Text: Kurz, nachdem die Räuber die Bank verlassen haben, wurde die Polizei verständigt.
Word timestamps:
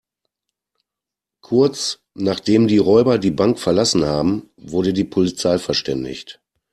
Kurz, 1.43 1.99
nachdem 2.15 2.67
die 2.67 2.79
Räuber 2.79 3.19
die 3.19 3.29
Bank 3.29 3.59
verlassen 3.59 4.03
haben, 4.03 4.49
wurde 4.57 4.93
die 4.93 5.03
Polizei 5.03 5.59
verständigt. 5.59 6.41